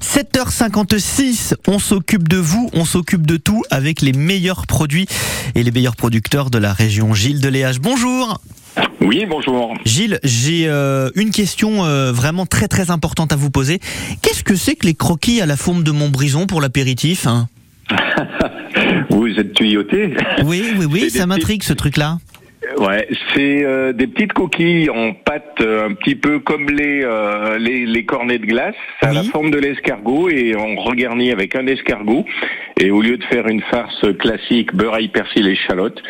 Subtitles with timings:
[0.00, 5.06] 7h56, on s'occupe de vous, on s'occupe de tout avec les meilleurs produits
[5.54, 7.14] et les meilleurs producteurs de la région.
[7.14, 8.40] Gilles Deléage, bonjour.
[9.00, 9.74] Oui, bonjour.
[9.84, 13.78] Gilles, j'ai euh, une question euh, vraiment très très importante à vous poser.
[14.22, 17.48] Qu'est-ce que c'est que les croquis à la forme de Montbrison pour l'apéritif hein?
[19.10, 20.14] Vous êtes tuyauté?
[20.44, 22.18] Oui, oui, oui, ça m'intrigue ce truc-là.
[22.80, 27.58] Ouais, c'est euh, des petites coquilles en pâte euh, un petit peu comme les, euh,
[27.58, 29.28] les, les cornets de glace, à la Oui.
[29.28, 32.24] forme de l'escargot et on regarnit avec un escargot.
[32.80, 36.00] Et au lieu de faire une farce classique beurre, ail, persil et chalotte,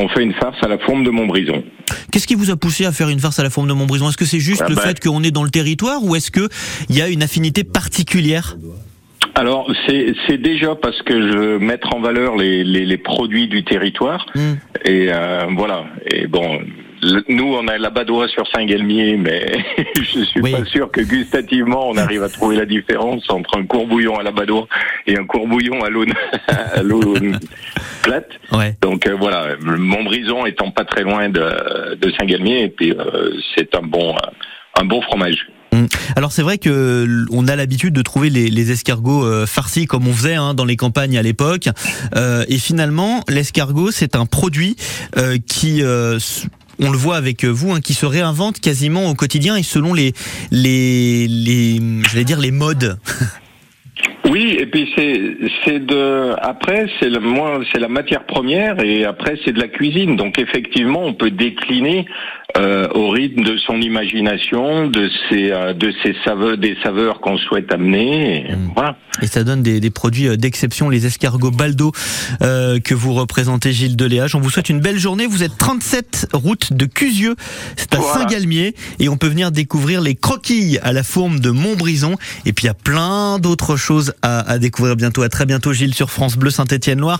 [0.00, 1.62] on fait une farce à la forme de Montbrison.
[2.10, 4.16] Qu'est-ce qui vous a poussé à faire une farce à la forme de Montbrison Est-ce
[4.16, 4.82] que c'est juste Ah le bah.
[4.82, 6.48] fait qu'on est dans le territoire ou est-ce que
[6.88, 8.56] il y a une affinité particulière?
[9.34, 13.48] Alors c'est c'est déjà parce que je veux mettre en valeur les, les, les produits
[13.48, 14.24] du territoire.
[14.34, 14.54] Hmm.
[14.86, 15.84] Et euh, voilà.
[16.12, 16.60] Et bon,
[17.28, 19.46] nous, on a la badoie sur Saint-Galmier, mais
[19.96, 20.52] je suis Oui.
[20.52, 24.30] pas sûr que gustativement, on arrive à trouver la différence entre un courbouillon à la
[24.30, 24.66] badoie
[25.06, 26.04] et un courbouillon à l'eau
[28.02, 28.30] plate.
[28.52, 28.74] Ouais.
[28.80, 33.74] Donc euh, voilà, Montbrison étant pas très loin de, de Saint-Galmier, et puis euh, c'est
[33.74, 35.46] un bon euh, un bon fromage.
[36.16, 40.06] Alors c'est vrai que on a l'habitude de trouver les, les escargots euh, farcis comme
[40.06, 41.68] on faisait hein, dans les campagnes à l'époque.
[42.14, 44.76] Euh, et finalement, l'escargot c'est un produit
[45.16, 46.18] euh, qui euh,
[46.78, 50.12] on le voit avec vous, hein, qui se réinvente quasiment au quotidien et selon les
[50.50, 51.80] les les,
[52.10, 52.98] j'allais dire les modes.
[54.28, 59.38] Oui, et puis c'est de après c'est le moi c'est la matière première et après
[59.44, 60.16] c'est de la cuisine.
[60.16, 62.06] Donc effectivement, on peut décliner
[62.56, 67.36] euh, au rythme de son imagination, de ses euh, de ses saveurs des saveurs qu'on
[67.38, 68.46] souhaite amener.
[68.50, 68.70] Et Mm.
[68.74, 68.96] Voilà.
[69.22, 71.92] Et ça donne des, des produits euh, d'exception, les escargots Baldo
[72.42, 74.34] euh, que vous représentez, Gilles Deléage.
[74.34, 75.26] On vous souhaite une belle journée.
[75.26, 77.34] Vous êtes 37 route de Cusieux,
[77.76, 78.20] c'est à Voilà.
[78.20, 82.16] Saint-Galmier, et on peut venir découvrir les croquilles à la forme de Montbrison.
[82.44, 85.22] Et puis il y a plein d'autres choses à, à découvrir bientôt.
[85.22, 87.14] À très bientôt, Gilles, sur France Bleu Saint-Étienne-Loire.